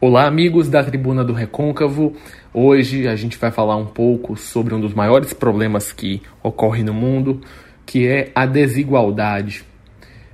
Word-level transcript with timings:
Olá, 0.00 0.28
amigos 0.28 0.68
da 0.68 0.84
Tribuna 0.84 1.24
do 1.24 1.32
Recôncavo. 1.32 2.14
Hoje 2.54 3.08
a 3.08 3.16
gente 3.16 3.36
vai 3.36 3.50
falar 3.50 3.74
um 3.74 3.84
pouco 3.84 4.36
sobre 4.36 4.72
um 4.72 4.80
dos 4.80 4.94
maiores 4.94 5.32
problemas 5.32 5.90
que 5.90 6.22
ocorre 6.40 6.84
no 6.84 6.94
mundo, 6.94 7.40
que 7.84 8.06
é 8.06 8.30
a 8.32 8.46
desigualdade. 8.46 9.64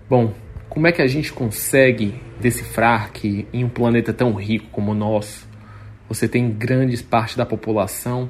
Bom, 0.06 0.34
como 0.68 0.86
é 0.86 0.92
que 0.92 1.00
a 1.00 1.06
gente 1.06 1.32
consegue 1.32 2.14
decifrar 2.38 3.10
que 3.10 3.48
em 3.54 3.64
um 3.64 3.70
planeta 3.70 4.12
tão 4.12 4.34
rico 4.34 4.66
como 4.70 4.92
o 4.92 4.94
nosso, 4.94 5.48
você 6.06 6.28
tem 6.28 6.50
grandes 6.50 7.00
parte 7.00 7.34
da 7.34 7.46
população 7.46 8.28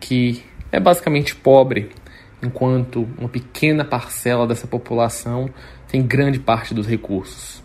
que 0.00 0.42
é 0.72 0.80
basicamente 0.80 1.36
pobre, 1.36 1.90
enquanto 2.42 3.06
uma 3.16 3.28
pequena 3.28 3.84
parcela 3.84 4.44
dessa 4.44 4.66
população 4.66 5.48
tem 5.86 6.02
grande 6.02 6.40
parte 6.40 6.74
dos 6.74 6.88
recursos? 6.88 7.63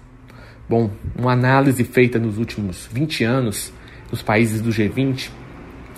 Bom, 0.70 0.92
uma 1.18 1.32
análise 1.32 1.84
feita 1.84 2.20
nos 2.20 2.38
últimos 2.38 2.88
20 2.94 3.24
anos 3.24 3.74
nos 4.12 4.22
países 4.22 4.62
do 4.62 4.70
G20 4.70 5.32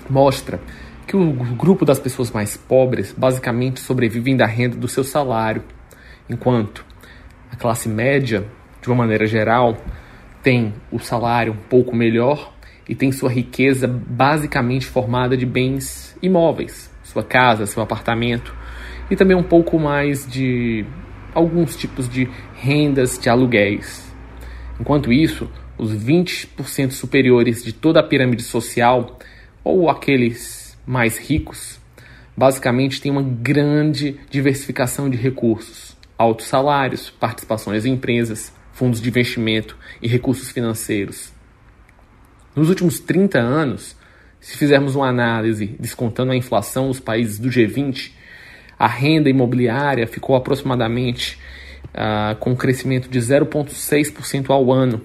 mostra 0.09 0.61
que 1.05 1.17
o 1.17 1.33
grupo 1.33 1.83
das 1.83 1.99
pessoas 1.99 2.31
mais 2.31 2.55
pobres 2.55 3.13
basicamente 3.17 3.81
sobrevivem 3.81 4.37
da 4.37 4.45
renda 4.45 4.77
do 4.77 4.87
seu 4.87 5.03
salário, 5.03 5.61
enquanto 6.29 6.85
a 7.51 7.57
classe 7.57 7.89
média, 7.89 8.47
de 8.81 8.87
uma 8.87 8.95
maneira 8.95 9.25
geral, 9.25 9.75
tem 10.41 10.73
o 10.89 10.99
salário 10.99 11.51
um 11.51 11.67
pouco 11.67 11.93
melhor 11.93 12.53
e 12.87 12.95
tem 12.95 13.11
sua 13.11 13.29
riqueza 13.29 13.89
basicamente 13.89 14.85
formada 14.85 15.35
de 15.35 15.45
bens 15.45 16.17
imóveis, 16.21 16.89
sua 17.03 17.25
casa, 17.25 17.65
seu 17.65 17.83
apartamento 17.83 18.55
e 19.09 19.17
também 19.17 19.35
um 19.35 19.43
pouco 19.43 19.77
mais 19.77 20.25
de 20.25 20.85
alguns 21.35 21.75
tipos 21.75 22.07
de 22.07 22.29
rendas 22.55 23.19
de 23.19 23.29
aluguéis. 23.29 24.10
Enquanto 24.81 25.13
isso, 25.13 25.47
os 25.77 25.93
20% 25.93 26.89
superiores 26.89 27.63
de 27.63 27.71
toda 27.71 27.99
a 27.99 28.03
pirâmide 28.03 28.41
social, 28.41 29.19
ou 29.63 29.91
aqueles 29.91 30.75
mais 30.87 31.19
ricos, 31.19 31.79
basicamente 32.35 32.99
têm 32.99 33.11
uma 33.11 33.21
grande 33.21 34.19
diversificação 34.31 35.07
de 35.07 35.17
recursos, 35.17 35.95
altos 36.17 36.47
salários, 36.47 37.11
participações 37.11 37.85
em 37.85 37.93
empresas, 37.93 38.51
fundos 38.73 38.99
de 38.99 39.09
investimento 39.09 39.77
e 40.01 40.07
recursos 40.07 40.49
financeiros. 40.49 41.31
Nos 42.55 42.67
últimos 42.67 42.99
30 42.99 43.37
anos, 43.37 43.95
se 44.39 44.57
fizermos 44.57 44.95
uma 44.95 45.09
análise 45.09 45.75
descontando 45.79 46.31
a 46.31 46.35
inflação 46.35 46.87
nos 46.87 46.99
países 46.99 47.37
do 47.37 47.49
G20, 47.49 48.13
a 48.79 48.87
renda 48.87 49.29
imobiliária 49.29 50.07
ficou 50.07 50.35
aproximadamente 50.35 51.37
uh, 51.93 52.35
com 52.37 52.51
um 52.51 52.55
crescimento 52.55 53.09
de 53.09 53.19
0,6% 53.19 54.49
ao 54.49 54.71
ano, 54.71 55.01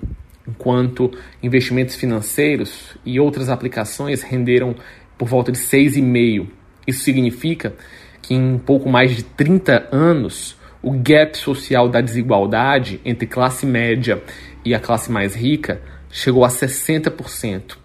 enquanto 0.46 1.10
investimentos 1.42 1.96
financeiros 1.96 2.96
e 3.04 3.18
outras 3.18 3.48
aplicações 3.48 4.22
renderam 4.22 4.74
por 5.18 5.28
volta 5.28 5.50
de 5.50 5.58
6,5%. 5.58 6.48
Isso 6.86 7.02
significa 7.02 7.74
que 8.22 8.34
em 8.34 8.58
pouco 8.58 8.88
mais 8.88 9.16
de 9.16 9.22
30 9.22 9.88
anos, 9.90 10.56
o 10.82 10.92
gap 10.92 11.36
social 11.36 11.88
da 11.88 12.00
desigualdade 12.00 13.00
entre 13.04 13.26
classe 13.26 13.66
média 13.66 14.22
e 14.64 14.74
a 14.74 14.78
classe 14.78 15.10
mais 15.10 15.34
rica 15.34 15.80
chegou 16.10 16.44
a 16.44 16.48
60%. 16.48 17.76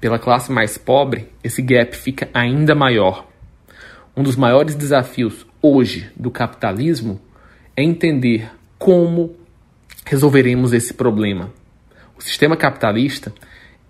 Pela 0.00 0.18
classe 0.18 0.50
mais 0.50 0.78
pobre, 0.78 1.28
esse 1.42 1.60
gap 1.60 1.94
fica 1.96 2.28
ainda 2.32 2.74
maior. 2.74 3.28
Um 4.16 4.22
dos 4.22 4.36
maiores 4.36 4.74
desafios 4.74 5.46
hoje 5.60 6.10
do 6.16 6.30
capitalismo 6.30 7.20
é 7.80 7.84
entender 7.84 8.50
como 8.78 9.34
resolveremos 10.04 10.72
esse 10.72 10.92
problema. 10.92 11.52
O 12.16 12.22
sistema 12.22 12.56
capitalista 12.56 13.32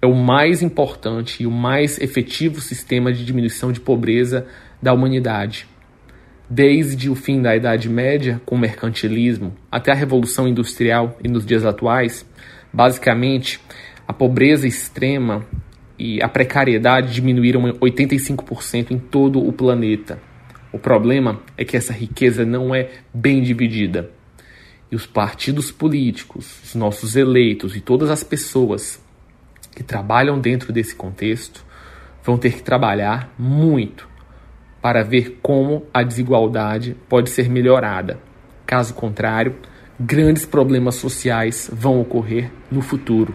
é 0.01 0.07
o 0.07 0.15
mais 0.15 0.63
importante 0.63 1.43
e 1.43 1.47
o 1.47 1.51
mais 1.51 2.01
efetivo 2.01 2.61
sistema 2.61 3.13
de 3.13 3.25
diminuição 3.25 3.73
de 3.73 3.81
pobreza 3.81 4.47
da 4.81 4.93
humanidade. 4.93 5.67
Desde 6.49 7.11
o 7.11 7.15
fim 7.15 7.43
da 7.43 7.55
Idade 7.55 7.89
Média, 7.89 8.41
com 8.47 8.55
o 8.55 8.59
mercantilismo, 8.59 9.55
até 9.71 9.93
a 9.93 9.95
Revolução 9.95 10.49
Industrial 10.49 11.17
e 11.23 11.29
nos 11.29 11.45
dias 11.45 11.65
atuais, 11.65 12.27
basicamente, 12.73 13.61
a 14.07 14.13
pobreza 14.13 14.67
extrema 14.67 15.45
e 15.99 16.23
a 16.23 16.29
precariedade 16.29 17.13
diminuíram 17.13 17.63
85% 17.63 18.91
em 18.91 18.99
todo 18.99 19.47
o 19.47 19.53
planeta. 19.53 20.30
O 20.73 20.79
problema 20.79 21.41
é 21.57 21.65
que 21.65 21.77
essa 21.77 21.93
riqueza 21.93 22.45
não 22.45 22.75
é 22.75 22.91
bem 23.13 23.43
dividida. 23.43 24.11
E 24.91 24.95
os 24.95 25.07
partidos 25.07 25.71
políticos, 25.71 26.63
os 26.65 26.75
nossos 26.75 27.17
eleitos 27.17 27.77
e 27.77 27.81
todas 27.81 28.11
as 28.11 28.23
pessoas 28.23 29.03
que 29.75 29.83
trabalham 29.83 30.41
dentro 30.41 30.73
desse 30.73 30.95
contexto 30.95 31.65
vão 32.25 32.37
ter 32.37 32.53
que 32.53 32.63
trabalhar 32.63 33.33
muito 33.39 34.09
para 34.81 35.03
ver 35.03 35.39
como 35.43 35.87
a 35.93 36.03
desigualdade 36.03 36.97
pode 37.09 37.31
ser 37.31 37.49
melhorada. 37.49 38.21
Caso 38.65 38.95
contrário, 38.95 39.57
grandes 39.99 40.47
problemas 40.47 40.95
sociais 40.95 41.71
vão 41.73 42.01
ocorrer 42.01 42.51
no 42.71 42.81
futuro. 42.81 43.35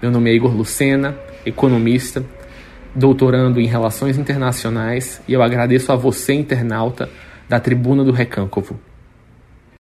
Meu 0.00 0.10
nome 0.10 0.30
é 0.30 0.34
Igor 0.34 0.54
Lucena, 0.54 1.16
economista 1.44 2.24
doutorando 2.94 3.60
em 3.60 3.66
Relações 3.66 4.18
Internacionais, 4.18 5.20
e 5.26 5.32
eu 5.32 5.42
agradeço 5.42 5.92
a 5.92 5.96
você, 5.96 6.32
internauta, 6.32 7.08
da 7.48 7.58
Tribuna 7.60 8.04
do 8.04 8.12
Recâncovo. 8.12 8.78